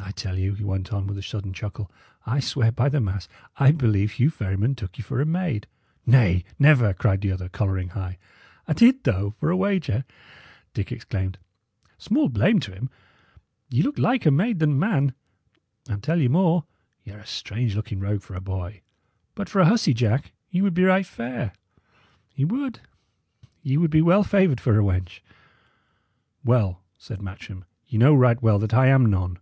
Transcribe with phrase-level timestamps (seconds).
[0.00, 1.90] I tell you," he went on, with a sudden chuckle,
[2.24, 5.66] "I swear by the mass I believe Hugh Ferryman took you for a maid."
[6.06, 8.16] "Nay, never!" cried the other, colouring high.
[8.68, 10.04] "A' did, though, for a wager!"
[10.72, 11.36] Dick exclaimed.
[11.98, 12.88] "Small blame to him.
[13.70, 15.14] Ye look liker maid than man;
[15.88, 16.64] and I tell you more
[17.04, 18.82] y' are a strange looking rogue for a boy;
[19.34, 21.52] but for a hussy, Jack, ye would be right fair
[22.34, 22.80] ye would.
[23.62, 25.20] Ye would be well favoured for a wench."
[26.44, 29.38] "Well," said Matcham, "ye know right well that I am none."